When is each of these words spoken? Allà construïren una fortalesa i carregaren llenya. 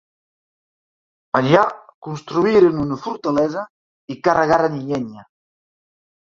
Allà 1.39 1.65
construïren 2.07 2.79
una 2.85 2.97
fortalesa 3.03 3.67
i 4.15 4.19
carregaren 4.29 4.81
llenya. 4.89 5.29